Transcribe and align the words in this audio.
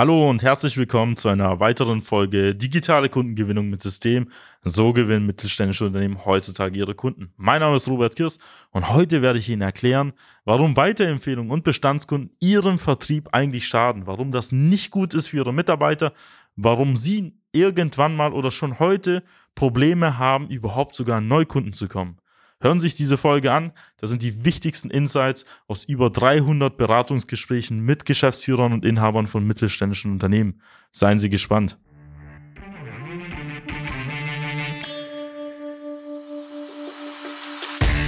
Hallo 0.00 0.30
und 0.30 0.42
herzlich 0.42 0.78
willkommen 0.78 1.14
zu 1.14 1.28
einer 1.28 1.60
weiteren 1.60 2.00
Folge 2.00 2.54
Digitale 2.54 3.10
Kundengewinnung 3.10 3.68
mit 3.68 3.82
System. 3.82 4.30
So 4.62 4.94
gewinnen 4.94 5.26
mittelständische 5.26 5.84
Unternehmen 5.84 6.24
heutzutage 6.24 6.78
ihre 6.78 6.94
Kunden. 6.94 7.34
Mein 7.36 7.60
Name 7.60 7.76
ist 7.76 7.86
Robert 7.86 8.16
Kirs 8.16 8.38
und 8.70 8.94
heute 8.94 9.20
werde 9.20 9.38
ich 9.38 9.50
Ihnen 9.50 9.60
erklären, 9.60 10.14
warum 10.46 10.74
Weiterempfehlungen 10.74 11.52
und 11.52 11.64
Bestandskunden 11.64 12.34
Ihrem 12.40 12.78
Vertrieb 12.78 13.28
eigentlich 13.32 13.68
schaden, 13.68 14.06
warum 14.06 14.32
das 14.32 14.52
nicht 14.52 14.90
gut 14.90 15.12
ist 15.12 15.28
für 15.28 15.36
Ihre 15.36 15.52
Mitarbeiter, 15.52 16.14
warum 16.56 16.96
Sie 16.96 17.34
irgendwann 17.52 18.16
mal 18.16 18.32
oder 18.32 18.50
schon 18.50 18.78
heute 18.78 19.22
Probleme 19.54 20.16
haben, 20.16 20.48
überhaupt 20.48 20.94
sogar 20.94 21.18
an 21.18 21.28
Neukunden 21.28 21.74
zu 21.74 21.88
kommen. 21.88 22.16
Hören 22.62 22.78
Sie 22.78 22.88
sich 22.88 22.94
diese 22.94 23.16
Folge 23.16 23.52
an. 23.52 23.72
Das 23.96 24.10
sind 24.10 24.22
die 24.22 24.44
wichtigsten 24.44 24.90
Insights 24.90 25.46
aus 25.66 25.84
über 25.84 26.10
300 26.10 26.76
Beratungsgesprächen 26.76 27.80
mit 27.80 28.04
Geschäftsführern 28.04 28.74
und 28.74 28.84
Inhabern 28.84 29.26
von 29.26 29.46
mittelständischen 29.46 30.12
Unternehmen. 30.12 30.60
Seien 30.92 31.18
Sie 31.18 31.30
gespannt. 31.30 31.78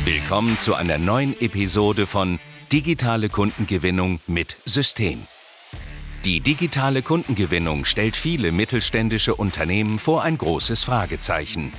Willkommen 0.04 0.58
zu 0.58 0.74
einer 0.74 0.98
neuen 0.98 1.40
Episode 1.40 2.06
von 2.06 2.38
Digitale 2.70 3.30
Kundengewinnung 3.30 4.20
mit 4.26 4.56
System. 4.66 5.22
Die 6.26 6.40
digitale 6.40 7.00
Kundengewinnung 7.00 7.86
stellt 7.86 8.16
viele 8.16 8.52
mittelständische 8.52 9.34
Unternehmen 9.34 9.98
vor 9.98 10.22
ein 10.22 10.36
großes 10.36 10.84
Fragezeichen. 10.84 11.72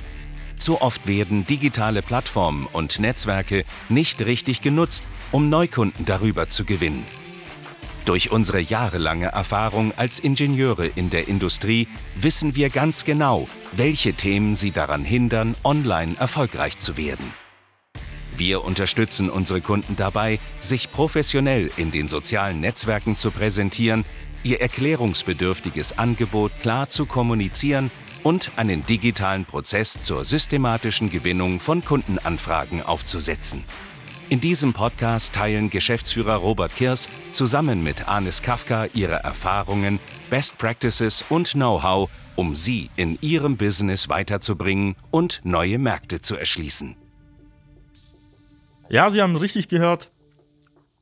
Zu 0.58 0.80
oft 0.80 1.06
werden 1.06 1.46
digitale 1.46 2.02
Plattformen 2.02 2.66
und 2.72 2.98
Netzwerke 2.98 3.64
nicht 3.88 4.20
richtig 4.20 4.62
genutzt, 4.62 5.04
um 5.32 5.48
Neukunden 5.48 6.04
darüber 6.06 6.48
zu 6.48 6.64
gewinnen. 6.64 7.04
Durch 8.04 8.30
unsere 8.30 8.60
jahrelange 8.60 9.28
Erfahrung 9.28 9.92
als 9.96 10.18
Ingenieure 10.18 10.86
in 10.86 11.08
der 11.08 11.26
Industrie 11.26 11.88
wissen 12.16 12.54
wir 12.54 12.68
ganz 12.68 13.04
genau, 13.04 13.48
welche 13.72 14.12
Themen 14.12 14.56
sie 14.56 14.72
daran 14.72 15.04
hindern, 15.04 15.54
online 15.64 16.14
erfolgreich 16.18 16.78
zu 16.78 16.98
werden. 16.98 17.32
Wir 18.36 18.64
unterstützen 18.64 19.30
unsere 19.30 19.60
Kunden 19.60 19.96
dabei, 19.96 20.38
sich 20.60 20.92
professionell 20.92 21.70
in 21.76 21.92
den 21.92 22.08
sozialen 22.08 22.60
Netzwerken 22.60 23.16
zu 23.16 23.30
präsentieren, 23.30 24.04
ihr 24.42 24.60
erklärungsbedürftiges 24.60 25.98
Angebot 25.98 26.52
klar 26.60 26.90
zu 26.90 27.06
kommunizieren 27.06 27.90
und 28.24 28.50
einen 28.56 28.84
digitalen 28.84 29.44
Prozess 29.44 30.02
zur 30.02 30.24
systematischen 30.24 31.10
Gewinnung 31.10 31.60
von 31.60 31.84
Kundenanfragen 31.84 32.82
aufzusetzen. 32.82 33.62
In 34.30 34.40
diesem 34.40 34.72
Podcast 34.72 35.34
teilen 35.34 35.70
Geschäftsführer 35.70 36.36
Robert 36.36 36.74
Kirs 36.74 37.08
zusammen 37.32 37.84
mit 37.84 38.08
Anis 38.08 38.42
Kafka 38.42 38.86
ihre 38.94 39.16
Erfahrungen, 39.16 40.00
Best 40.30 40.58
Practices 40.58 41.24
und 41.28 41.52
Know-how, 41.52 42.10
um 42.34 42.56
sie 42.56 42.90
in 42.96 43.18
ihrem 43.20 43.56
Business 43.56 44.08
weiterzubringen 44.08 44.96
und 45.10 45.40
neue 45.44 45.78
Märkte 45.78 46.20
zu 46.20 46.36
erschließen. 46.36 46.96
Ja, 48.88 49.10
Sie 49.10 49.20
haben 49.20 49.36
richtig 49.36 49.68
gehört. 49.68 50.10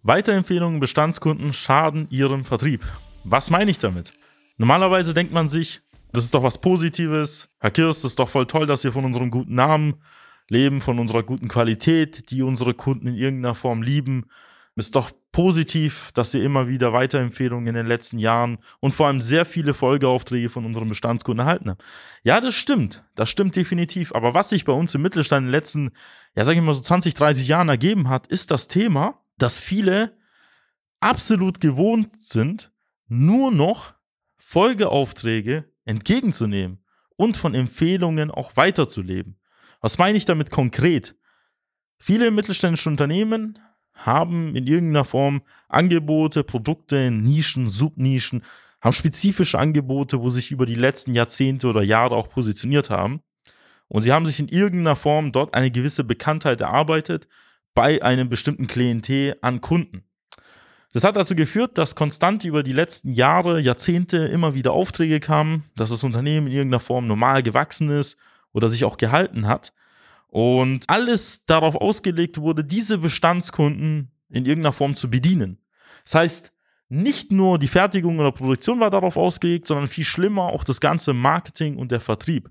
Weiterempfehlungen 0.02 0.80
Bestandskunden 0.80 1.52
schaden 1.52 2.08
Ihrem 2.10 2.44
Vertrieb. 2.44 2.82
Was 3.24 3.50
meine 3.50 3.70
ich 3.70 3.78
damit? 3.78 4.12
Normalerweise 4.56 5.14
denkt 5.14 5.32
man 5.32 5.48
sich, 5.48 5.81
das 6.12 6.24
ist 6.24 6.34
doch 6.34 6.42
was 6.42 6.60
Positives. 6.60 7.48
Herr 7.58 7.70
Kirst, 7.70 8.04
das 8.04 8.12
ist 8.12 8.18
doch 8.18 8.28
voll 8.28 8.46
toll, 8.46 8.66
dass 8.66 8.84
wir 8.84 8.92
von 8.92 9.04
unserem 9.04 9.30
guten 9.30 9.54
Namen 9.54 10.02
leben, 10.48 10.80
von 10.80 10.98
unserer 10.98 11.22
guten 11.22 11.48
Qualität, 11.48 12.30
die 12.30 12.42
unsere 12.42 12.74
Kunden 12.74 13.06
in 13.06 13.14
irgendeiner 13.14 13.54
Form 13.54 13.82
lieben. 13.82 14.26
Ist 14.76 14.96
doch 14.96 15.10
positiv, 15.32 16.10
dass 16.14 16.32
wir 16.34 16.42
immer 16.42 16.68
wieder 16.68 16.92
Weiterempfehlungen 16.92 17.66
in 17.68 17.74
den 17.74 17.86
letzten 17.86 18.18
Jahren 18.18 18.58
und 18.80 18.92
vor 18.92 19.06
allem 19.06 19.20
sehr 19.20 19.44
viele 19.44 19.74
Folgeaufträge 19.74 20.50
von 20.50 20.64
unseren 20.64 20.88
Bestandskunden 20.88 21.44
erhalten 21.44 21.70
haben. 21.70 21.78
Ja, 22.22 22.40
das 22.40 22.54
stimmt. 22.54 23.04
Das 23.14 23.28
stimmt 23.28 23.56
definitiv. 23.56 24.14
Aber 24.14 24.34
was 24.34 24.50
sich 24.50 24.64
bei 24.64 24.72
uns 24.72 24.94
im 24.94 25.02
Mittelstand 25.02 25.44
in 25.44 25.46
den 25.46 25.52
letzten, 25.52 25.90
ja, 26.36 26.44
sag 26.44 26.54
ich 26.54 26.62
mal 26.62 26.74
so 26.74 26.82
20, 26.82 27.14
30 27.14 27.48
Jahren 27.48 27.68
ergeben 27.68 28.08
hat, 28.08 28.26
ist 28.26 28.50
das 28.50 28.68
Thema, 28.68 29.22
dass 29.38 29.58
viele 29.58 30.16
absolut 31.00 31.60
gewohnt 31.60 32.10
sind, 32.22 32.72
nur 33.08 33.50
noch 33.50 33.94
Folgeaufträge 34.36 35.71
entgegenzunehmen 35.84 36.84
und 37.16 37.36
von 37.36 37.54
Empfehlungen 37.54 38.30
auch 38.30 38.56
weiterzuleben. 38.56 39.38
Was 39.80 39.98
meine 39.98 40.16
ich 40.16 40.24
damit 40.24 40.50
konkret? 40.50 41.16
Viele 41.98 42.30
mittelständische 42.30 42.88
Unternehmen 42.88 43.58
haben 43.94 44.56
in 44.56 44.66
irgendeiner 44.66 45.04
Form 45.04 45.42
Angebote, 45.68 46.44
Produkte, 46.44 47.10
Nischen, 47.10 47.68
Subnischen, 47.68 48.42
haben 48.80 48.92
spezifische 48.92 49.58
Angebote, 49.58 50.20
wo 50.20 50.28
sich 50.28 50.50
über 50.50 50.66
die 50.66 50.74
letzten 50.74 51.14
Jahrzehnte 51.14 51.68
oder 51.68 51.82
Jahre 51.82 52.16
auch 52.16 52.28
positioniert 52.28 52.90
haben. 52.90 53.20
Und 53.88 54.02
sie 54.02 54.12
haben 54.12 54.26
sich 54.26 54.40
in 54.40 54.48
irgendeiner 54.48 54.96
Form 54.96 55.30
dort 55.30 55.54
eine 55.54 55.70
gewisse 55.70 56.02
Bekanntheit 56.02 56.60
erarbeitet 56.60 57.28
bei 57.74 58.02
einem 58.02 58.28
bestimmten 58.28 58.66
Klientel 58.66 59.36
an 59.40 59.60
Kunden. 59.60 60.04
Das 60.92 61.04
hat 61.04 61.16
dazu 61.16 61.34
geführt, 61.34 61.78
dass 61.78 61.94
konstant 61.94 62.44
über 62.44 62.62
die 62.62 62.74
letzten 62.74 63.14
Jahre, 63.14 63.60
Jahrzehnte 63.60 64.18
immer 64.18 64.54
wieder 64.54 64.72
Aufträge 64.72 65.20
kamen, 65.20 65.64
dass 65.74 65.90
das 65.90 66.04
Unternehmen 66.04 66.46
in 66.48 66.52
irgendeiner 66.52 66.80
Form 66.80 67.06
normal 67.06 67.42
gewachsen 67.42 67.88
ist 67.88 68.18
oder 68.52 68.68
sich 68.68 68.84
auch 68.84 68.98
gehalten 68.98 69.48
hat. 69.48 69.72
Und 70.28 70.88
alles 70.88 71.46
darauf 71.46 71.76
ausgelegt 71.76 72.38
wurde, 72.38 72.64
diese 72.64 72.98
Bestandskunden 72.98 74.12
in 74.28 74.44
irgendeiner 74.44 74.72
Form 74.72 74.94
zu 74.94 75.08
bedienen. 75.08 75.58
Das 76.04 76.14
heißt, 76.14 76.52
nicht 76.88 77.32
nur 77.32 77.58
die 77.58 77.68
Fertigung 77.68 78.18
oder 78.18 78.32
Produktion 78.32 78.80
war 78.80 78.90
darauf 78.90 79.16
ausgelegt, 79.16 79.66
sondern 79.66 79.88
viel 79.88 80.04
schlimmer 80.04 80.44
auch 80.44 80.62
das 80.62 80.80
ganze 80.80 81.14
Marketing 81.14 81.78
und 81.78 81.90
der 81.90 82.00
Vertrieb. 82.00 82.50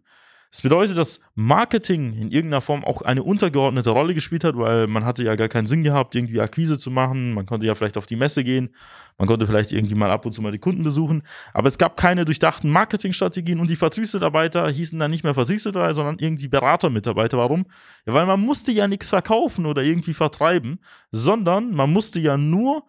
Das 0.51 0.61
bedeutet, 0.61 0.97
dass 0.97 1.21
Marketing 1.33 2.11
in 2.11 2.29
irgendeiner 2.29 2.59
Form 2.59 2.83
auch 2.83 3.01
eine 3.01 3.23
untergeordnete 3.23 3.89
Rolle 3.89 4.13
gespielt 4.13 4.43
hat, 4.43 4.57
weil 4.57 4.85
man 4.87 5.05
hatte 5.05 5.23
ja 5.23 5.35
gar 5.35 5.47
keinen 5.47 5.65
Sinn 5.65 5.81
gehabt, 5.81 6.13
irgendwie 6.13 6.41
Akquise 6.41 6.77
zu 6.77 6.91
machen. 6.91 7.33
Man 7.33 7.45
konnte 7.45 7.65
ja 7.65 7.73
vielleicht 7.73 7.95
auf 7.95 8.05
die 8.05 8.17
Messe 8.17 8.43
gehen, 8.43 8.75
man 9.17 9.29
konnte 9.29 9.47
vielleicht 9.47 9.71
irgendwie 9.71 9.95
mal 9.95 10.11
ab 10.11 10.25
und 10.25 10.33
zu 10.33 10.41
mal 10.41 10.51
die 10.51 10.59
Kunden 10.59 10.83
besuchen. 10.83 11.23
Aber 11.53 11.69
es 11.69 11.77
gab 11.77 11.95
keine 11.95 12.25
durchdachten 12.25 12.69
Marketingstrategien 12.69 13.61
und 13.61 13.69
die 13.69 13.77
Vertriebsmitarbeiter 13.77 14.69
hießen 14.69 14.99
dann 14.99 15.11
nicht 15.11 15.23
mehr 15.23 15.33
Vertriebsmitarbeiter, 15.33 15.93
sondern 15.93 16.17
irgendwie 16.19 16.49
Beratermitarbeiter. 16.49 17.37
Warum? 17.37 17.65
Ja, 18.05 18.13
weil 18.13 18.25
man 18.25 18.41
musste 18.41 18.73
ja 18.73 18.89
nichts 18.89 19.07
verkaufen 19.07 19.65
oder 19.65 19.83
irgendwie 19.83 20.13
vertreiben, 20.13 20.79
sondern 21.13 21.71
man 21.71 21.93
musste 21.93 22.19
ja 22.19 22.35
nur 22.35 22.83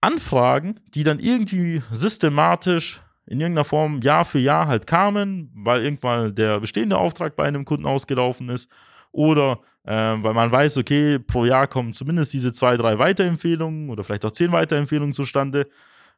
Anfragen, 0.00 0.78
die 0.94 1.02
dann 1.02 1.18
irgendwie 1.18 1.82
systematisch 1.90 3.00
in 3.26 3.40
irgendeiner 3.40 3.64
Form 3.64 4.00
Jahr 4.00 4.24
für 4.24 4.38
Jahr 4.38 4.66
halt 4.66 4.86
kamen, 4.86 5.50
weil 5.54 5.84
irgendwann 5.84 6.34
der 6.34 6.60
bestehende 6.60 6.98
Auftrag 6.98 7.36
bei 7.36 7.44
einem 7.44 7.64
Kunden 7.64 7.86
ausgelaufen 7.86 8.48
ist 8.48 8.70
oder 9.12 9.60
äh, 9.84 9.92
weil 9.92 10.34
man 10.34 10.50
weiß, 10.50 10.78
okay, 10.78 11.18
pro 11.18 11.44
Jahr 11.44 11.66
kommen 11.66 11.92
zumindest 11.92 12.32
diese 12.32 12.52
zwei, 12.52 12.76
drei 12.76 12.98
Weiterempfehlungen 12.98 13.90
oder 13.90 14.02
vielleicht 14.04 14.24
auch 14.24 14.32
zehn 14.32 14.52
Weiterempfehlungen 14.52 15.12
zustande. 15.12 15.68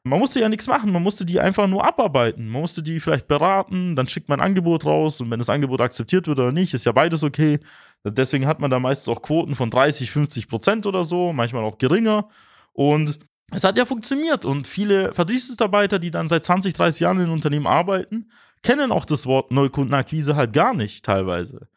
Man 0.02 0.20
musste 0.20 0.40
ja 0.40 0.48
nichts 0.48 0.68
machen, 0.68 0.92
man 0.92 1.02
musste 1.02 1.26
die 1.26 1.40
einfach 1.40 1.66
nur 1.66 1.84
abarbeiten. 1.84 2.48
Man 2.48 2.60
musste 2.60 2.82
die 2.82 3.00
vielleicht 3.00 3.26
beraten, 3.26 3.96
dann 3.96 4.06
schickt 4.06 4.28
man 4.28 4.40
ein 4.40 4.46
Angebot 4.46 4.84
raus 4.84 5.20
und 5.20 5.30
wenn 5.30 5.40
das 5.40 5.50
Angebot 5.50 5.80
akzeptiert 5.80 6.28
wird 6.28 6.38
oder 6.38 6.52
nicht, 6.52 6.74
ist 6.74 6.86
ja 6.86 6.92
beides 6.92 7.24
okay. 7.24 7.58
Deswegen 8.04 8.46
hat 8.46 8.60
man 8.60 8.70
da 8.70 8.78
meistens 8.78 9.08
auch 9.08 9.20
Quoten 9.20 9.56
von 9.56 9.68
30, 9.68 10.10
50 10.12 10.48
Prozent 10.48 10.86
oder 10.86 11.02
so, 11.02 11.32
manchmal 11.32 11.64
auch 11.64 11.78
geringer. 11.78 12.28
Und 12.72 13.18
es 13.52 13.64
hat 13.64 13.78
ja 13.78 13.84
funktioniert 13.84 14.44
und 14.44 14.66
viele 14.66 15.14
Vertriebsmitarbeiter, 15.14 15.98
die 15.98 16.10
dann 16.10 16.28
seit 16.28 16.44
20, 16.44 16.74
30 16.74 17.00
Jahren 17.00 17.20
in 17.20 17.30
Unternehmen 17.30 17.66
arbeiten, 17.66 18.30
kennen 18.62 18.90
auch 18.90 19.04
das 19.04 19.26
Wort 19.26 19.52
Neukundenakquise 19.52 20.34
halt 20.34 20.52
gar 20.52 20.74
nicht 20.74 21.04
teilweise. 21.04 21.68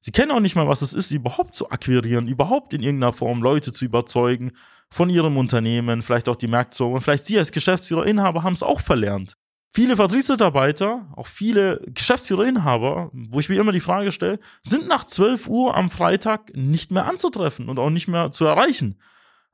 Sie 0.00 0.12
kennen 0.12 0.30
auch 0.30 0.40
nicht 0.40 0.54
mal, 0.54 0.68
was 0.68 0.82
es 0.82 0.92
ist, 0.92 1.10
überhaupt 1.10 1.54
zu 1.54 1.70
akquirieren, 1.70 2.28
überhaupt 2.28 2.72
in 2.72 2.82
irgendeiner 2.82 3.12
Form 3.12 3.42
Leute 3.42 3.72
zu 3.72 3.84
überzeugen 3.84 4.52
von 4.90 5.10
ihrem 5.10 5.36
Unternehmen, 5.36 6.02
vielleicht 6.02 6.28
auch 6.28 6.36
die 6.36 6.46
und 6.46 7.00
vielleicht 7.02 7.26
Sie 7.26 7.38
als 7.38 7.50
Geschäftsführer, 7.50 8.06
Inhaber 8.06 8.44
haben 8.44 8.52
es 8.52 8.62
auch 8.62 8.80
verlernt. 8.80 9.36
Viele 9.70 9.96
Vertriebsmitarbeiter, 9.96 11.08
auch 11.14 11.26
viele 11.26 11.82
Geschäftsführer, 11.88 12.46
Inhaber, 12.46 13.10
wo 13.12 13.40
ich 13.40 13.48
mir 13.48 13.60
immer 13.60 13.72
die 13.72 13.80
Frage 13.80 14.12
stelle, 14.12 14.38
sind 14.62 14.88
nach 14.88 15.04
12 15.04 15.48
Uhr 15.48 15.76
am 15.76 15.90
Freitag 15.90 16.54
nicht 16.54 16.90
mehr 16.90 17.06
anzutreffen 17.06 17.68
und 17.68 17.78
auch 17.78 17.90
nicht 17.90 18.08
mehr 18.08 18.32
zu 18.32 18.46
erreichen. 18.46 18.98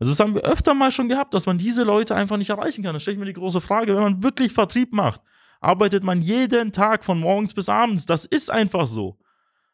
Also 0.05 0.13
das 0.13 0.21
haben 0.21 0.35
wir 0.35 0.43
öfter 0.43 0.75
mal 0.75 0.91
schon 0.91 1.09
gehabt, 1.09 1.33
dass 1.33 1.47
man 1.47 1.57
diese 1.57 1.83
Leute 1.83 2.15
einfach 2.15 2.37
nicht 2.37 2.51
erreichen 2.51 2.85
kann. 2.85 2.93
Da 2.93 3.01
stelle 3.01 3.15
ich 3.15 3.19
mir 3.19 3.25
die 3.25 3.33
große 3.33 3.63
Frage, 3.63 3.95
wenn 3.95 4.03
man 4.03 4.23
wirklich 4.23 4.53
Vertrieb 4.53 4.93
macht, 4.93 5.23
arbeitet 5.63 6.05
man 6.05 6.21
jeden 6.21 6.73
Tag 6.73 7.07
von 7.07 7.19
morgens 7.19 7.55
bis 7.55 7.71
abends. 7.71 8.05
Das 8.05 8.27
ist 8.27 8.51
einfach 8.51 8.87
so. 8.87 9.17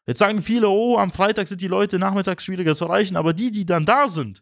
Jetzt 0.07 0.19
sagen 0.19 0.41
viele, 0.41 0.69
oh, 0.69 0.97
am 0.97 1.11
Freitag 1.11 1.49
sind 1.49 1.59
die 1.59 1.67
Leute 1.67 1.99
nachmittags 1.99 2.45
schwieriger 2.45 2.75
zu 2.75 2.85
erreichen, 2.85 3.17
aber 3.17 3.33
die, 3.33 3.51
die 3.51 3.65
dann 3.65 3.85
da 3.85 4.07
sind, 4.07 4.41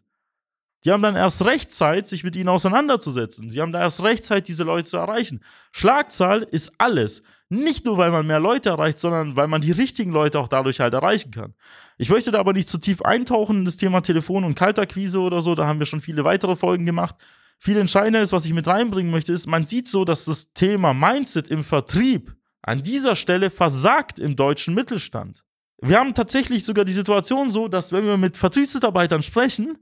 die 0.84 0.92
haben 0.92 1.02
dann 1.02 1.16
erst 1.16 1.44
recht 1.44 1.72
Zeit, 1.72 2.06
sich 2.06 2.22
mit 2.22 2.36
ihnen 2.36 2.50
auseinanderzusetzen. 2.50 3.50
Sie 3.50 3.60
haben 3.60 3.72
da 3.72 3.80
erst 3.80 4.04
recht 4.04 4.24
Zeit, 4.24 4.46
diese 4.46 4.62
Leute 4.62 4.88
zu 4.88 4.96
erreichen. 4.96 5.40
Schlagzahl 5.72 6.44
ist 6.44 6.72
alles. 6.78 7.24
Nicht 7.52 7.84
nur, 7.84 7.98
weil 7.98 8.12
man 8.12 8.28
mehr 8.28 8.38
Leute 8.38 8.68
erreicht, 8.68 9.00
sondern 9.00 9.34
weil 9.34 9.48
man 9.48 9.60
die 9.60 9.72
richtigen 9.72 10.12
Leute 10.12 10.38
auch 10.38 10.46
dadurch 10.46 10.78
halt 10.78 10.94
erreichen 10.94 11.32
kann. 11.32 11.54
Ich 11.98 12.08
möchte 12.08 12.30
da 12.30 12.38
aber 12.38 12.52
nicht 12.52 12.68
zu 12.68 12.78
tief 12.78 13.02
eintauchen 13.02 13.58
in 13.58 13.64
das 13.64 13.76
Thema 13.76 14.02
Telefon- 14.02 14.44
und 14.44 14.54
Kaltakquise 14.54 15.18
oder 15.18 15.42
so. 15.42 15.56
Da 15.56 15.66
haben 15.66 15.80
wir 15.80 15.86
schon 15.86 16.00
viele 16.00 16.22
weitere 16.22 16.54
Folgen 16.54 16.86
gemacht. 16.86 17.16
viel 17.58 17.76
entscheidender 17.76 18.22
ist, 18.22 18.32
was 18.32 18.46
ich 18.46 18.54
mit 18.54 18.68
reinbringen 18.68 19.10
möchte, 19.10 19.32
ist, 19.32 19.48
man 19.48 19.66
sieht 19.66 19.88
so, 19.88 20.04
dass 20.04 20.24
das 20.24 20.52
Thema 20.54 20.94
Mindset 20.94 21.48
im 21.48 21.64
Vertrieb 21.64 22.34
an 22.62 22.82
dieser 22.82 23.16
Stelle 23.16 23.50
versagt 23.50 24.18
im 24.20 24.36
deutschen 24.36 24.74
Mittelstand. 24.74 25.44
Wir 25.82 25.98
haben 25.98 26.14
tatsächlich 26.14 26.64
sogar 26.64 26.84
die 26.84 26.92
Situation 26.92 27.50
so, 27.50 27.66
dass 27.66 27.92
wenn 27.92 28.06
wir 28.06 28.16
mit 28.16 28.36
Vertriebsmitarbeitern 28.36 29.22
sprechen 29.22 29.76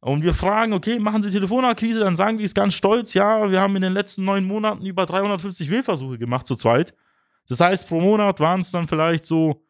und 0.00 0.24
wir 0.24 0.34
fragen, 0.34 0.72
okay, 0.72 0.98
machen 0.98 1.22
Sie 1.22 1.30
Telefonakquise, 1.30 2.00
dann 2.00 2.16
sagen 2.16 2.38
die 2.38 2.44
es 2.44 2.54
ganz 2.54 2.74
stolz, 2.74 3.14
ja, 3.14 3.50
wir 3.50 3.60
haben 3.60 3.76
in 3.76 3.82
den 3.82 3.92
letzten 3.92 4.24
neun 4.24 4.44
Monaten 4.44 4.84
über 4.84 5.06
350 5.06 5.70
Wählversuche 5.70 6.18
gemacht 6.18 6.46
zu 6.46 6.56
zweit. 6.56 6.92
Das 7.52 7.60
heißt, 7.60 7.86
pro 7.86 8.00
Monat 8.00 8.40
waren 8.40 8.60
es 8.60 8.70
dann 8.70 8.88
vielleicht 8.88 9.26
so 9.26 9.62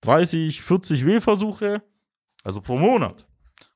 30, 0.00 0.62
40 0.62 1.04
Wählversuche, 1.04 1.82
also 2.42 2.62
pro 2.62 2.78
Monat. 2.78 3.26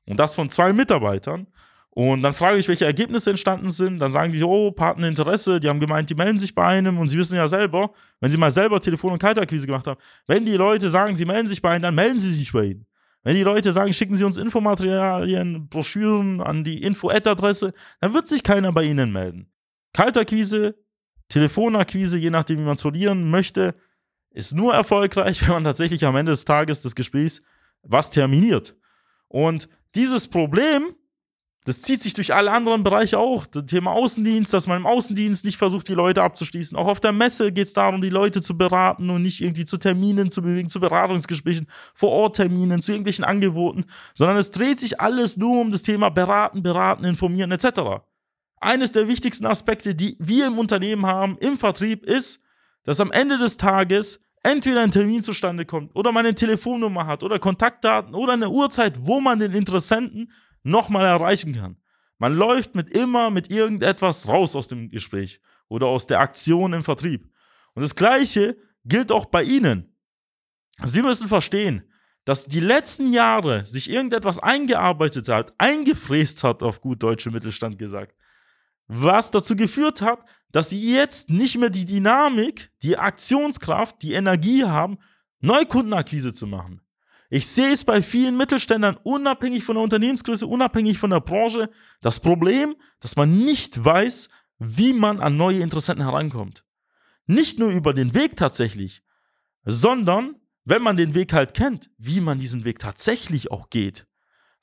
Und 0.07 0.19
das 0.19 0.33
von 0.33 0.49
zwei 0.49 0.73
Mitarbeitern. 0.73 1.45
Und 1.91 2.23
dann 2.23 2.33
frage 2.33 2.57
ich, 2.57 2.67
welche 2.67 2.85
Ergebnisse 2.85 3.29
entstanden 3.29 3.69
sind. 3.69 3.99
Dann 3.99 4.11
sagen 4.11 4.33
die, 4.33 4.41
oh, 4.41 4.71
Partnerinteresse, 4.71 5.59
die 5.59 5.69
haben 5.69 5.79
gemeint, 5.79 6.09
die 6.09 6.15
melden 6.15 6.39
sich 6.39 6.55
bei 6.55 6.65
einem 6.65 6.97
und 6.97 7.09
sie 7.09 7.19
wissen 7.19 7.35
ja 7.35 7.47
selber, 7.47 7.91
wenn 8.19 8.31
sie 8.31 8.37
mal 8.37 8.49
selber 8.49 8.81
Telefon- 8.81 9.13
und 9.13 9.19
Kaltakquise 9.19 9.67
gemacht 9.67 9.85
haben, 9.85 10.01
wenn 10.25 10.43
die 10.43 10.57
Leute 10.57 10.89
sagen, 10.89 11.15
sie 11.15 11.25
melden 11.25 11.47
sich 11.47 11.61
bei 11.61 11.69
einem, 11.69 11.83
dann 11.83 11.93
melden 11.93 12.17
sie 12.17 12.31
sich 12.31 12.51
bei 12.51 12.63
ihnen. 12.63 12.87
Wenn 13.21 13.35
die 13.35 13.43
Leute 13.43 13.71
sagen, 13.71 13.93
schicken 13.93 14.15
sie 14.15 14.23
uns 14.23 14.37
Infomaterialien, 14.37 15.69
Broschüren 15.69 16.41
an 16.41 16.63
die 16.63 16.81
Info-Adresse, 16.81 17.73
dann 17.99 18.15
wird 18.15 18.27
sich 18.27 18.41
keiner 18.41 18.71
bei 18.71 18.85
ihnen 18.85 19.11
melden. 19.11 19.51
Kaltakquise, 19.93 20.73
Telefonakquise, 21.31 22.17
je 22.17 22.29
nachdem, 22.29 22.59
wie 22.59 22.63
man 22.63 22.75
es 22.75 22.81
verlieren 22.81 23.29
möchte, 23.29 23.75
ist 24.31 24.53
nur 24.53 24.73
erfolgreich, 24.73 25.41
wenn 25.47 25.55
man 25.55 25.63
tatsächlich 25.63 26.05
am 26.05 26.15
Ende 26.15 26.31
des 26.31 26.45
Tages 26.45 26.81
des 26.81 26.95
Gesprächs 26.95 27.41
was 27.83 28.11
terminiert. 28.11 28.75
Und 29.27 29.67
dieses 29.95 30.27
Problem 30.27 30.95
das 31.65 31.83
zieht 31.83 32.01
sich 32.01 32.15
durch 32.15 32.33
alle 32.33 32.51
anderen 32.51 32.81
Bereiche 32.81 33.19
auch. 33.19 33.45
Das 33.45 33.67
Thema 33.67 33.91
Außendienst, 33.91 34.51
dass 34.51 34.65
man 34.65 34.77
im 34.77 34.87
Außendienst 34.87 35.45
nicht 35.45 35.57
versucht, 35.57 35.87
die 35.87 35.93
Leute 35.93 36.23
abzuschließen. 36.23 36.75
Auch 36.75 36.87
auf 36.87 36.99
der 36.99 37.11
Messe 37.11 37.51
geht 37.51 37.67
es 37.67 37.73
darum, 37.73 38.01
die 38.01 38.09
Leute 38.09 38.41
zu 38.41 38.57
beraten 38.57 39.11
und 39.11 39.21
nicht 39.21 39.41
irgendwie 39.41 39.65
zu 39.65 39.77
Terminen 39.77 40.31
zu 40.31 40.41
bewegen, 40.41 40.69
zu 40.69 40.79
Beratungsgesprächen, 40.79 41.67
vor 41.93 42.09
Ort 42.09 42.37
Terminen, 42.37 42.81
zu 42.81 42.91
irgendwelchen 42.91 43.23
Angeboten, 43.23 43.85
sondern 44.15 44.37
es 44.37 44.49
dreht 44.49 44.79
sich 44.79 44.99
alles 44.99 45.37
nur 45.37 45.61
um 45.61 45.71
das 45.71 45.83
Thema 45.83 46.09
beraten, 46.09 46.63
beraten, 46.63 47.03
informieren 47.03 47.51
etc. 47.51 48.01
Eines 48.61 48.91
der 48.91 49.07
wichtigsten 49.07 49.47
Aspekte, 49.47 49.95
die 49.95 50.15
wir 50.19 50.47
im 50.47 50.59
Unternehmen 50.59 51.05
haben, 51.05 51.37
im 51.39 51.57
Vertrieb, 51.57 52.05
ist, 52.05 52.43
dass 52.83 53.01
am 53.01 53.11
Ende 53.11 53.37
des 53.37 53.57
Tages 53.57 54.23
entweder 54.43 54.81
ein 54.81 54.91
Termin 54.91 55.21
zustande 55.21 55.65
kommt 55.65 55.95
oder 55.95 56.11
man 56.11 56.25
eine 56.25 56.35
Telefonnummer 56.35 57.07
hat 57.07 57.23
oder 57.23 57.39
Kontaktdaten 57.39 58.13
oder 58.13 58.33
eine 58.33 58.49
Uhrzeit, 58.49 58.93
wo 59.05 59.19
man 59.19 59.39
den 59.39 59.53
Interessenten 59.53 60.31
nochmal 60.63 61.05
erreichen 61.05 61.55
kann. 61.55 61.77
Man 62.19 62.35
läuft 62.35 62.75
mit 62.75 62.93
immer 62.93 63.31
mit 63.31 63.51
irgendetwas 63.51 64.27
raus 64.27 64.55
aus 64.55 64.67
dem 64.67 64.89
Gespräch 64.89 65.41
oder 65.67 65.87
aus 65.87 66.05
der 66.05 66.19
Aktion 66.19 66.73
im 66.73 66.83
Vertrieb. 66.83 67.27
Und 67.73 67.81
das 67.81 67.95
Gleiche 67.95 68.57
gilt 68.85 69.11
auch 69.11 69.25
bei 69.25 69.41
Ihnen. 69.43 69.95
Sie 70.83 71.01
müssen 71.01 71.27
verstehen, 71.27 71.83
dass 72.25 72.45
die 72.45 72.59
letzten 72.59 73.11
Jahre 73.11 73.65
sich 73.65 73.89
irgendetwas 73.89 74.37
eingearbeitet 74.37 75.29
hat, 75.29 75.53
eingefräst 75.57 76.43
hat, 76.43 76.61
auf 76.61 76.79
gut 76.81 77.01
deutsche 77.01 77.31
Mittelstand 77.31 77.79
gesagt, 77.79 78.15
was 78.93 79.31
dazu 79.31 79.55
geführt 79.55 80.01
hat, 80.01 80.19
dass 80.51 80.69
Sie 80.69 80.93
jetzt 80.93 81.29
nicht 81.29 81.57
mehr 81.57 81.69
die 81.69 81.85
Dynamik, 81.85 82.71
die 82.83 82.97
Aktionskraft, 82.97 84.01
die 84.01 84.11
Energie 84.11 84.65
haben, 84.65 84.97
Neukundenakquise 85.39 86.33
zu 86.33 86.45
machen. 86.45 86.81
Ich 87.29 87.47
sehe 87.47 87.71
es 87.71 87.85
bei 87.85 88.01
vielen 88.01 88.35
Mittelständlern, 88.35 88.97
unabhängig 89.03 89.63
von 89.63 89.75
der 89.75 89.83
Unternehmensgröße, 89.83 90.45
unabhängig 90.45 90.99
von 90.99 91.11
der 91.11 91.21
Branche, 91.21 91.69
das 92.01 92.19
Problem, 92.19 92.75
dass 92.99 93.15
man 93.15 93.37
nicht 93.37 93.83
weiß, 93.83 94.27
wie 94.59 94.91
man 94.91 95.21
an 95.21 95.37
neue 95.37 95.61
Interessenten 95.61 96.03
herankommt. 96.03 96.65
Nicht 97.27 97.59
nur 97.59 97.69
über 97.69 97.93
den 97.93 98.13
Weg 98.13 98.35
tatsächlich, 98.35 99.03
sondern 99.63 100.35
wenn 100.65 100.83
man 100.83 100.97
den 100.97 101.13
Weg 101.13 101.31
halt 101.31 101.53
kennt, 101.53 101.89
wie 101.97 102.19
man 102.19 102.39
diesen 102.39 102.65
Weg 102.65 102.79
tatsächlich 102.79 103.51
auch 103.51 103.69
geht. 103.69 104.05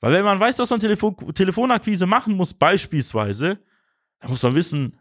Weil 0.01 0.13
wenn 0.13 0.23
man 0.23 0.39
weiß, 0.39 0.57
dass 0.57 0.69
man 0.69 0.79
Telefon 0.79 1.33
Telefonakquise 1.33 2.05
machen 2.05 2.35
muss, 2.35 2.53
beispielsweise, 2.53 3.59
dann 4.19 4.31
muss 4.31 4.43
man 4.43 4.55
wissen, 4.55 4.97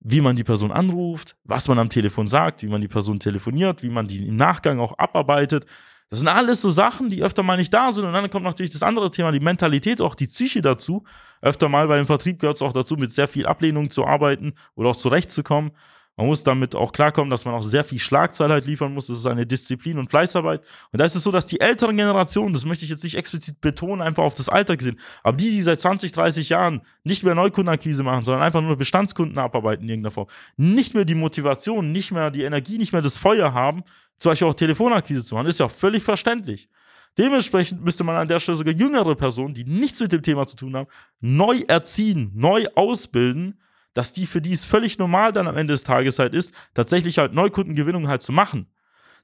wie 0.00 0.20
man 0.20 0.36
die 0.36 0.44
Person 0.44 0.70
anruft, 0.70 1.36
was 1.44 1.66
man 1.68 1.78
am 1.78 1.90
Telefon 1.90 2.28
sagt, 2.28 2.62
wie 2.62 2.68
man 2.68 2.80
die 2.80 2.88
Person 2.88 3.18
telefoniert, 3.18 3.82
wie 3.82 3.90
man 3.90 4.06
die 4.06 4.28
im 4.28 4.36
Nachgang 4.36 4.78
auch 4.78 4.96
abarbeitet, 4.96 5.66
das 6.10 6.20
sind 6.20 6.28
alles 6.28 6.62
so 6.62 6.70
Sachen, 6.70 7.10
die 7.10 7.22
öfter 7.22 7.42
mal 7.42 7.58
nicht 7.58 7.72
da 7.72 7.92
sind. 7.92 8.06
Und 8.06 8.14
dann 8.14 8.30
kommt 8.30 8.44
natürlich 8.44 8.72
das 8.72 8.82
andere 8.82 9.10
Thema, 9.10 9.30
die 9.30 9.40
Mentalität, 9.40 10.00
auch 10.00 10.14
die 10.14 10.26
Psyche 10.26 10.62
dazu. 10.62 11.04
Öfter 11.42 11.68
mal 11.68 11.86
bei 11.86 11.98
dem 11.98 12.06
Vertrieb 12.06 12.38
gehört 12.38 12.56
es 12.56 12.62
auch 12.62 12.72
dazu, 12.72 12.96
mit 12.96 13.12
sehr 13.12 13.28
viel 13.28 13.46
Ablehnung 13.46 13.90
zu 13.90 14.06
arbeiten 14.06 14.54
oder 14.74 14.90
auch 14.90 14.96
zurechtzukommen. 14.96 15.72
Man 16.18 16.26
muss 16.26 16.42
damit 16.42 16.74
auch 16.74 16.90
klarkommen, 16.90 17.30
dass 17.30 17.44
man 17.44 17.54
auch 17.54 17.62
sehr 17.62 17.84
viel 17.84 18.00
Schlagzahl 18.00 18.50
halt 18.50 18.66
liefern 18.66 18.92
muss. 18.92 19.06
Das 19.06 19.18
ist 19.18 19.26
eine 19.26 19.46
Disziplin 19.46 19.98
und 19.98 20.10
Fleißarbeit. 20.10 20.62
Und 20.90 20.98
da 21.00 21.04
ist 21.04 21.14
es 21.14 21.22
so, 21.22 21.30
dass 21.30 21.46
die 21.46 21.60
älteren 21.60 21.96
Generationen, 21.96 22.52
das 22.52 22.64
möchte 22.64 22.84
ich 22.84 22.90
jetzt 22.90 23.04
nicht 23.04 23.16
explizit 23.16 23.60
betonen, 23.60 24.02
einfach 24.02 24.24
auf 24.24 24.34
das 24.34 24.48
Alter 24.48 24.76
gesehen, 24.76 24.98
aber 25.22 25.36
die, 25.36 25.48
die 25.48 25.62
seit 25.62 25.80
20, 25.80 26.10
30 26.10 26.48
Jahren 26.48 26.82
nicht 27.04 27.22
mehr 27.22 27.36
Neukundenakquise 27.36 28.02
machen, 28.02 28.24
sondern 28.24 28.42
einfach 28.42 28.60
nur 28.60 28.76
Bestandskunden 28.76 29.38
abarbeiten 29.38 29.84
in 29.84 29.90
irgendeiner 29.90 30.10
Form, 30.10 30.26
nicht 30.56 30.92
mehr 30.92 31.04
die 31.04 31.14
Motivation, 31.14 31.92
nicht 31.92 32.10
mehr 32.10 32.32
die 32.32 32.42
Energie, 32.42 32.78
nicht 32.78 32.92
mehr 32.92 33.02
das 33.02 33.16
Feuer 33.16 33.54
haben, 33.54 33.84
zum 34.18 34.32
Beispiel 34.32 34.48
auch 34.48 34.54
Telefonakquise 34.54 35.24
zu 35.24 35.36
machen, 35.36 35.46
ist 35.46 35.60
ja 35.60 35.68
völlig 35.68 36.02
verständlich. 36.02 36.68
Dementsprechend 37.16 37.84
müsste 37.84 38.02
man 38.02 38.16
an 38.16 38.26
der 38.26 38.40
Stelle 38.40 38.56
sogar 38.56 38.74
jüngere 38.74 39.14
Personen, 39.14 39.54
die 39.54 39.64
nichts 39.64 40.00
mit 40.00 40.10
dem 40.10 40.22
Thema 40.22 40.48
zu 40.48 40.56
tun 40.56 40.74
haben, 40.74 40.88
neu 41.20 41.60
erziehen, 41.68 42.32
neu 42.34 42.64
ausbilden, 42.74 43.60
dass 43.98 44.12
die 44.12 44.28
für 44.28 44.40
die 44.40 44.52
es 44.52 44.64
völlig 44.64 44.96
normal 45.00 45.32
dann 45.32 45.48
am 45.48 45.56
Ende 45.56 45.74
des 45.74 45.82
Tages 45.82 46.20
halt 46.20 46.32
ist, 46.32 46.52
tatsächlich 46.72 47.18
halt 47.18 47.32
Neukundengewinnung 47.34 48.06
halt 48.06 48.22
zu 48.22 48.30
machen. 48.30 48.68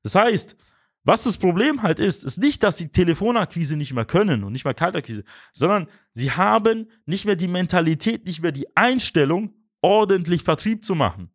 Das 0.03 0.17
heißt, 0.17 0.57
was 1.05 1.23
das 1.23 1.37
Problem 1.37 1.83
halt 1.83 2.01
ist, 2.01 2.25
ist 2.25 2.39
nicht, 2.39 2.61
dass 2.65 2.77
sie 2.77 2.89
Telefonakquise 2.89 3.77
nicht 3.77 3.93
mehr 3.93 4.05
können 4.05 4.43
und 4.43 4.53
nicht 4.53 4.65
mehr 4.65 4.75
Kaltakquise, 4.75 5.23
sondern 5.53 5.87
sie 6.11 6.33
haben 6.33 6.89
nicht 7.07 7.25
mehr 7.25 7.37
die 7.37 7.47
Mentalität, 7.47 8.27
nicht 8.27 8.43
mehr 8.43 8.51
die 8.51 8.77
Einstellung, 8.77 9.55
ordentlich 9.81 10.43
Vertrieb 10.43 10.85
zu 10.85 10.97
machen. 10.97 11.31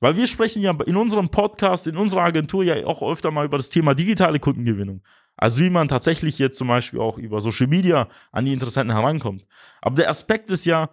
Weil 0.00 0.16
wir 0.16 0.26
sprechen 0.26 0.60
ja 0.60 0.76
in 0.84 0.96
unserem 0.96 1.28
Podcast, 1.28 1.86
in 1.86 1.96
unserer 1.96 2.22
Agentur 2.22 2.64
ja 2.64 2.84
auch 2.86 3.08
öfter 3.08 3.30
mal 3.30 3.44
über 3.44 3.58
das 3.58 3.68
Thema 3.68 3.94
digitale 3.94 4.40
Kundengewinnung. 4.40 5.00
Also 5.36 5.62
wie 5.62 5.70
man 5.70 5.86
tatsächlich 5.86 6.40
jetzt 6.40 6.58
zum 6.58 6.66
Beispiel 6.66 6.98
auch 6.98 7.18
über 7.18 7.40
Social 7.40 7.68
Media 7.68 8.08
an 8.32 8.46
die 8.46 8.52
Interessenten 8.52 8.92
herankommt. 8.92 9.46
Aber 9.80 9.94
der 9.94 10.10
Aspekt 10.10 10.50
ist 10.50 10.64
ja 10.64 10.90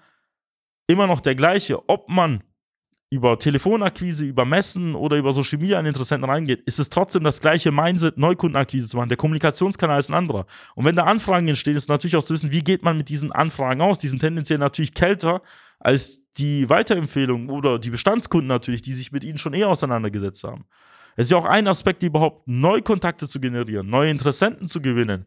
immer 0.88 1.07
noch 1.07 1.22
der 1.22 1.36
gleiche. 1.36 1.88
Ob 1.88 2.10
man 2.10 2.44
über 3.10 3.39
Telefonakquise, 3.39 4.25
über 4.25 4.44
Messen 4.44 4.94
oder 4.94 5.18
über 5.18 5.31
Social 5.31 5.60
Media 5.60 5.80
an 5.80 5.86
Interessenten 5.86 6.30
reingeht, 6.30 6.62
ist 6.62 6.80
es 6.80 6.90
trotzdem 6.90 7.23
das 7.23 7.40
gleiche 7.40 7.71
Mindset, 7.71 8.18
Neukundenakquise 8.18 8.90
zu 8.90 8.97
machen. 8.97 9.07
Der 9.09 9.18
Kommunikationskanal 9.18 10.00
ist 10.00 10.09
ein 10.09 10.16
anderer. 10.16 10.45
Und 10.76 10.83
wenn 10.83 10.95
da 10.95 11.04
Anfragen 11.04 11.47
entstehen, 11.47 11.76
ist 11.76 11.88
natürlich 11.88 12.18
auch 12.18 12.23
zu 12.23 12.33
wissen, 12.33 12.52
wie 12.52 12.64
geht 12.64 12.83
man 12.83 12.97
mit 12.97 13.07
diesen 13.07 13.31
Anfragen 13.31 13.81
aus. 13.81 14.00
Die 14.00 14.09
sind 14.09 14.19
tendenziell 14.19 14.59
natürlich 14.59 14.94
kälter 14.94 15.42
als 15.80 16.23
die 16.38 16.69
Weiterempfehlungen 16.69 17.50
oder 17.50 17.80
die 17.80 17.92
Bestandskunden 17.92 18.47
natürlich, 18.47 18.81
die 18.81 18.94
sich 18.94 19.12
mit 19.12 19.23
ihnen 19.23 19.38
schon 19.38 19.54
eher 19.54 19.69
auseinandergesetzt 19.69 20.44
haben. 20.44 20.66
Es 21.16 21.28
ist 21.28 21.31
ja 21.31 21.38
auch 21.38 21.45
ein 21.45 21.68
Aspekt, 21.68 22.04
überhaupt 22.04 22.47
Neukontakte 22.47 23.28
zu 23.28 23.40
generieren, 23.40 23.90
neue 23.90 24.12
Interessenten 24.12 24.68
zu 24.68 24.81
gewinnen 24.81 25.26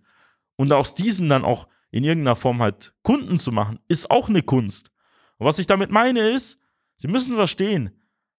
und 0.56 0.72
aus 0.72 0.94
diesen 0.94 1.28
dann 1.28 1.44
auch 1.44 1.66
in 1.90 2.04
irgendeiner 2.04 2.36
Form 2.36 2.62
halt 2.62 2.92
Kunden 3.02 3.38
zu 3.38 3.50
machen, 3.50 3.80
ist 3.88 4.10
auch 4.10 4.28
eine 4.28 4.42
Kunst. 4.42 4.92
Und 5.40 5.46
was 5.46 5.58
ich 5.58 5.66
damit 5.66 5.90
meine 5.90 6.20
ist, 6.20 6.58
Sie 6.98 7.08
müssen 7.08 7.34
verstehen, 7.34 7.90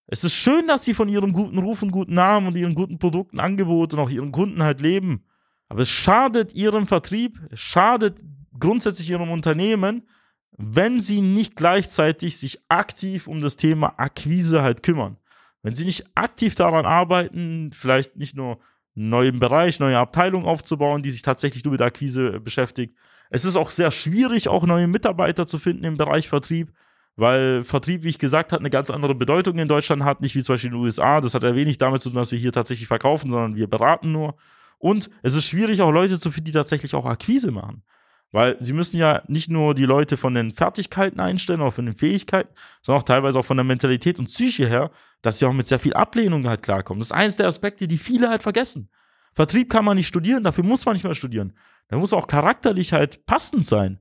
es 0.05 0.23
ist 0.23 0.33
schön, 0.33 0.67
dass 0.67 0.85
Sie 0.85 0.93
von 0.93 1.09
Ihrem 1.09 1.33
guten 1.33 1.57
Ruf 1.57 1.81
und 1.81 1.91
guten 1.91 2.13
Namen 2.13 2.47
und 2.47 2.55
Ihren 2.55 2.75
guten 2.75 2.99
Produkten, 2.99 3.39
Angeboten 3.39 3.95
und 3.95 4.01
auch 4.01 4.09
Ihren 4.09 4.31
Kunden 4.31 4.61
halt 4.61 4.81
leben. 4.81 5.25
Aber 5.67 5.81
es 5.81 5.89
schadet 5.89 6.53
Ihrem 6.53 6.85
Vertrieb, 6.85 7.39
es 7.49 7.59
schadet 7.59 8.23
grundsätzlich 8.59 9.09
Ihrem 9.09 9.31
Unternehmen, 9.31 10.07
wenn 10.51 10.99
sie 10.99 11.21
nicht 11.21 11.55
gleichzeitig 11.55 12.37
sich 12.37 12.59
aktiv 12.69 13.27
um 13.27 13.41
das 13.41 13.55
Thema 13.55 13.95
Akquise 13.97 14.61
halt 14.61 14.83
kümmern. 14.83 15.17
Wenn 15.63 15.73
sie 15.73 15.85
nicht 15.85 16.05
aktiv 16.13 16.53
daran 16.53 16.85
arbeiten, 16.85 17.71
vielleicht 17.73 18.15
nicht 18.15 18.35
nur 18.35 18.59
einen 18.95 19.09
neuen 19.09 19.39
Bereich, 19.39 19.79
neue 19.79 19.97
Abteilung 19.97 20.45
aufzubauen, 20.45 21.01
die 21.01 21.09
sich 21.09 21.23
tatsächlich 21.23 21.63
nur 21.63 21.71
mit 21.71 21.81
Akquise 21.81 22.39
beschäftigt. 22.39 22.95
Es 23.31 23.43
ist 23.43 23.55
auch 23.55 23.71
sehr 23.71 23.89
schwierig, 23.89 24.49
auch 24.49 24.67
neue 24.67 24.87
Mitarbeiter 24.87 25.47
zu 25.47 25.57
finden 25.57 25.83
im 25.83 25.97
Bereich 25.97 26.29
Vertrieb, 26.29 26.71
weil 27.21 27.63
Vertrieb, 27.63 28.03
wie 28.03 28.09
ich 28.09 28.17
gesagt 28.17 28.51
habe, 28.51 28.61
eine 28.61 28.71
ganz 28.71 28.89
andere 28.89 29.13
Bedeutung 29.13 29.59
in 29.59 29.67
Deutschland 29.67 30.03
hat, 30.03 30.21
nicht 30.21 30.33
wie 30.33 30.41
zum 30.41 30.53
Beispiel 30.53 30.71
in 30.71 30.73
den 30.75 30.83
USA. 30.83 31.21
Das 31.21 31.35
hat 31.35 31.43
ja 31.43 31.55
wenig 31.55 31.77
damit 31.77 32.01
zu 32.01 32.09
tun, 32.09 32.17
dass 32.17 32.31
wir 32.31 32.39
hier 32.39 32.51
tatsächlich 32.51 32.87
verkaufen, 32.87 33.29
sondern 33.29 33.55
wir 33.55 33.67
beraten 33.67 34.11
nur. 34.11 34.37
Und 34.79 35.11
es 35.21 35.35
ist 35.35 35.45
schwierig, 35.45 35.83
auch 35.83 35.91
Leute 35.91 36.19
zu 36.19 36.31
finden, 36.31 36.45
die 36.45 36.51
tatsächlich 36.51 36.95
auch 36.95 37.05
Akquise 37.05 37.51
machen. 37.51 37.83
Weil 38.31 38.57
sie 38.59 38.73
müssen 38.73 38.97
ja 38.97 39.21
nicht 39.27 39.51
nur 39.51 39.75
die 39.75 39.85
Leute 39.85 40.17
von 40.17 40.33
den 40.33 40.51
Fertigkeiten 40.51 41.19
einstellen 41.19 41.61
oder 41.61 41.69
von 41.69 41.85
den 41.85 41.93
Fähigkeiten, 41.93 42.49
sondern 42.81 43.01
auch 43.01 43.05
teilweise 43.05 43.37
auch 43.37 43.45
von 43.45 43.57
der 43.57 43.65
Mentalität 43.65 44.17
und 44.17 44.25
Psyche 44.25 44.67
her, 44.67 44.89
dass 45.21 45.37
sie 45.37 45.45
auch 45.45 45.53
mit 45.53 45.67
sehr 45.67 45.77
viel 45.77 45.93
Ablehnung 45.93 46.47
halt 46.47 46.63
klarkommen. 46.63 47.01
Das 47.01 47.09
ist 47.09 47.15
eines 47.15 47.35
der 47.35 47.45
Aspekte, 47.45 47.87
die 47.87 47.99
viele 47.99 48.29
halt 48.29 48.41
vergessen. 48.41 48.89
Vertrieb 49.33 49.69
kann 49.69 49.85
man 49.85 49.95
nicht 49.95 50.07
studieren, 50.07 50.43
dafür 50.43 50.63
muss 50.63 50.87
man 50.87 50.93
nicht 50.95 51.03
mehr 51.03 51.13
studieren. 51.13 51.53
Da 51.87 51.99
muss 51.99 52.13
auch 52.13 52.25
charakterlich 52.25 52.93
halt 52.93 53.27
passend 53.27 53.67
sein. 53.67 53.99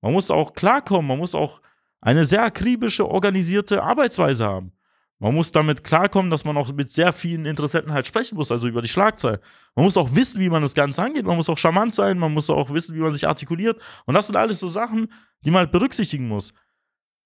Man 0.00 0.14
muss 0.14 0.30
auch 0.30 0.54
klarkommen, 0.54 1.06
man 1.06 1.18
muss 1.18 1.34
auch 1.34 1.60
eine 2.02 2.24
sehr 2.26 2.42
akribische, 2.42 3.08
organisierte 3.08 3.82
Arbeitsweise 3.82 4.44
haben. 4.44 4.72
Man 5.18 5.34
muss 5.34 5.52
damit 5.52 5.84
klarkommen, 5.84 6.32
dass 6.32 6.44
man 6.44 6.56
auch 6.56 6.72
mit 6.72 6.90
sehr 6.90 7.12
vielen 7.12 7.46
Interessenten 7.46 7.92
halt 7.92 8.08
sprechen 8.08 8.34
muss, 8.34 8.50
also 8.50 8.66
über 8.66 8.82
die 8.82 8.88
Schlagzeile. 8.88 9.40
Man 9.76 9.84
muss 9.84 9.96
auch 9.96 10.16
wissen, 10.16 10.40
wie 10.40 10.50
man 10.50 10.62
das 10.62 10.74
Ganze 10.74 11.00
angeht. 11.00 11.24
Man 11.24 11.36
muss 11.36 11.48
auch 11.48 11.58
charmant 11.58 11.94
sein. 11.94 12.18
Man 12.18 12.34
muss 12.34 12.50
auch 12.50 12.74
wissen, 12.74 12.96
wie 12.96 13.00
man 13.00 13.12
sich 13.12 13.28
artikuliert. 13.28 13.80
Und 14.04 14.14
das 14.14 14.26
sind 14.26 14.34
alles 14.34 14.58
so 14.58 14.66
Sachen, 14.66 15.12
die 15.44 15.52
man 15.52 15.60
halt 15.60 15.70
berücksichtigen 15.70 16.26
muss. 16.26 16.52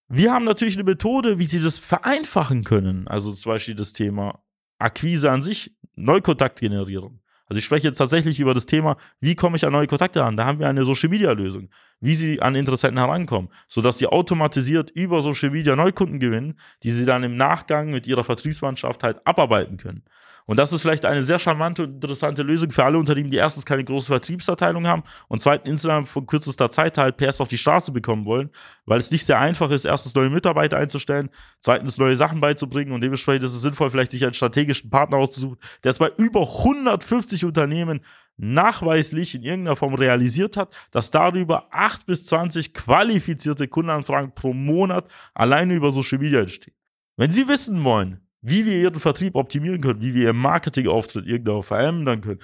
Wir 0.09 0.31
haben 0.35 0.45
natürlich 0.45 0.77
eine 0.77 0.85
Methode, 0.85 1.39
wie 1.39 1.47
sie 1.47 1.59
das 1.59 1.79
vereinfachen 1.79 2.65
können. 2.65 3.09
Also 3.09 3.33
zum 3.33 3.53
Beispiel 3.53 3.75
das 3.75 3.95
Thema 3.95 4.45
Akquise 4.79 5.31
an 5.31 5.41
sich, 5.41 5.75
Neukontakt 5.95 6.61
generieren. 6.61 7.23
Also 7.47 7.59
ich 7.59 7.65
spreche 7.65 7.87
jetzt 7.87 7.99
tatsächlich 7.99 8.41
über 8.41 8.55
das 8.55 8.67
Thema, 8.67 8.97
wie 9.21 9.37
komme 9.37 9.57
ich 9.57 9.65
an 9.65 9.73
neue 9.73 9.87
Kontakte 9.87 10.25
an? 10.25 10.37
Da 10.37 10.45
haben 10.45 10.59
wir 10.59 10.69
eine 10.69 10.85
Social 10.85 11.09
Media 11.09 11.31
Lösung, 11.33 11.71
wie 12.01 12.15
sie 12.15 12.43
an 12.43 12.55
Interessenten 12.55 12.99
herankommen, 12.99 13.51
sodass 13.67 13.99
sie 13.99 14.07
automatisiert 14.07 14.91
über 14.91 15.21
Social 15.21 15.51
Media 15.51 15.77
Neukunden 15.77 16.21
gewinnen, 16.21 16.59
die 16.83 16.91
sie 16.91 17.05
dann 17.05 17.25
im 17.25 17.37
Nachgang 17.37 17.91
mit 17.91 18.07
ihrer 18.07 18.25
Vertriebsmannschaft 18.25 19.03
halt 19.03 19.27
abarbeiten 19.27 19.77
können. 19.77 20.03
Und 20.47 20.59
das 20.59 20.73
ist 20.73 20.81
vielleicht 20.81 21.05
eine 21.05 21.25
sehr 21.25 21.41
charmante 21.41 21.83
und 21.83 21.95
interessante 21.95 22.43
Lösung 22.43 22.71
für 22.71 22.85
alle 22.85 22.99
Unternehmen, 22.99 23.31
die 23.31 23.37
erstens 23.37 23.67
keine 23.67 23.83
große 23.83 24.07
Vertriebsabteilung 24.07 24.87
haben 24.87 25.03
und 25.27 25.41
zweitens 25.41 25.85
innerhalb 25.85 26.07
von 26.07 26.25
kürzester 26.25 26.71
Zeit 26.71 26.97
halt 26.99 27.17
PS 27.17 27.41
auf 27.41 27.49
die 27.49 27.59
Straße 27.59 27.91
bekommen 27.91 28.25
wollen, 28.25 28.51
weil 28.85 28.99
es 28.99 29.11
nicht 29.11 29.27
sehr 29.27 29.41
einfach 29.41 29.71
ist, 29.71 29.85
erstens 29.85 30.15
neue 30.15 30.31
Mitarbeiter 30.31 30.77
einzustellen, 30.77 31.31
zweitens 31.61 31.99
neue 31.99 32.15
Sachen 32.15 32.41
beizubringen 32.41 32.93
und 32.93 33.01
dementsprechend 33.01 33.43
ist 33.43 33.55
es 33.55 33.63
sinnvoll, 33.63 33.91
vielleicht 33.91 34.13
sich 34.13 34.23
einen 34.23 34.35
strategischen 34.35 34.89
Partner 34.89 35.17
auszusuchen, 35.17 35.59
der 35.83 35.91
es 35.91 35.99
bei 35.99 36.13
über 36.17 36.43
150 36.43 37.45
Unternehmen 37.45 38.01
nachweislich 38.37 39.35
in 39.35 39.43
irgendeiner 39.43 39.77
Form 39.77 39.95
realisiert 39.95 40.57
hat, 40.57 40.77
dass 40.91 41.11
darüber 41.11 41.69
8 41.71 42.07
bis 42.07 42.27
20 42.27 42.75
qualifizierte 42.75 43.69
Kundenanfragen 43.69 44.35
pro 44.35 44.53
Monat 44.53 45.09
alleine 45.35 45.75
über 45.75 45.91
Social 45.91 46.19
Media 46.19 46.41
entstehen. 46.41 46.75
Wenn 47.17 47.31
Sie 47.31 47.49
wissen 47.49 47.83
wollen, 47.83 48.21
wie 48.43 48.67
wir 48.67 48.77
ihren 48.77 49.01
Vertrieb 49.01 49.35
optimieren 49.35 49.81
können, 49.81 50.01
wie 50.01 50.15
wir 50.15 50.25
ihr 50.25 50.33
Marketingauftritt 50.33 51.27
irgendwo 51.27 51.63
verändern 51.63 52.21
können, 52.21 52.41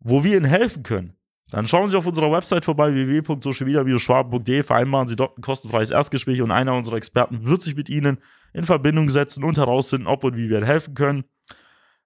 wo 0.00 0.22
wir 0.22 0.36
ihnen 0.36 0.46
helfen 0.46 0.82
können, 0.82 1.14
dann 1.50 1.66
schauen 1.66 1.88
Sie 1.88 1.96
auf 1.96 2.06
unserer 2.06 2.30
Website 2.30 2.64
vorbei, 2.64 2.94
www.socialmedia-schwaben.de, 2.94 4.62
vereinbaren 4.62 5.08
Sie 5.08 5.16
dort 5.16 5.38
ein 5.38 5.42
kostenfreies 5.42 5.90
Erstgespräch 5.90 6.42
und 6.42 6.50
einer 6.50 6.74
unserer 6.74 6.96
Experten 6.96 7.46
wird 7.46 7.62
sich 7.62 7.74
mit 7.74 7.88
Ihnen 7.88 8.18
in 8.52 8.64
Verbindung 8.64 9.08
setzen 9.08 9.44
und 9.44 9.56
herausfinden, 9.56 10.06
ob 10.06 10.24
und 10.24 10.36
wie 10.36 10.50
wir 10.50 10.58
Ihnen 10.58 10.66
helfen 10.66 10.94
können. 10.94 11.24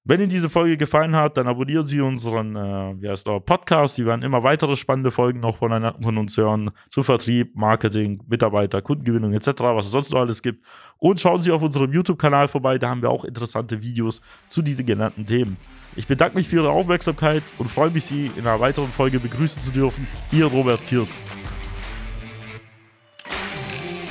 Wenn 0.04 0.18
Ihnen 0.18 0.30
diese 0.30 0.50
Folge 0.50 0.76
gefallen 0.76 1.14
hat, 1.14 1.36
dann 1.36 1.46
abonnieren 1.46 1.86
Sie 1.86 2.00
unseren 2.00 2.56
äh, 2.56 3.00
wie 3.00 3.08
heißt 3.08 3.24
der, 3.24 3.38
Podcast. 3.38 3.94
Sie 3.94 4.04
werden 4.04 4.22
immer 4.22 4.42
weitere 4.42 4.74
spannende 4.74 5.12
Folgen 5.12 5.38
noch 5.38 5.58
von, 5.58 5.92
von 6.02 6.18
uns 6.18 6.36
hören 6.36 6.72
zu 6.90 7.04
Vertrieb, 7.04 7.54
Marketing, 7.54 8.20
Mitarbeiter, 8.26 8.82
Kundengewinnung 8.82 9.32
etc., 9.32 9.46
was 9.60 9.86
es 9.86 9.92
sonst 9.92 10.12
noch 10.12 10.18
alles 10.18 10.42
gibt. 10.42 10.66
Und 10.98 11.20
schauen 11.20 11.40
Sie 11.40 11.52
auf 11.52 11.62
unserem 11.62 11.92
YouTube-Kanal 11.92 12.48
vorbei, 12.48 12.78
da 12.78 12.88
haben 12.88 13.00
wir 13.00 13.10
auch 13.10 13.24
interessante 13.24 13.80
Videos 13.80 14.20
zu 14.48 14.60
diesen 14.60 14.86
genannten 14.86 15.24
Themen. 15.24 15.56
Ich 15.94 16.08
bedanke 16.08 16.36
mich 16.36 16.48
für 16.48 16.56
Ihre 16.56 16.70
Aufmerksamkeit 16.70 17.44
und 17.58 17.70
freue 17.70 17.90
mich, 17.90 18.04
Sie 18.04 18.32
in 18.36 18.44
einer 18.44 18.58
weiteren 18.58 18.88
Folge 18.88 19.20
begrüßen 19.20 19.62
zu 19.62 19.70
dürfen. 19.70 20.08
Ihr 20.32 20.46
Robert 20.46 20.84
Kiers. 20.88 21.16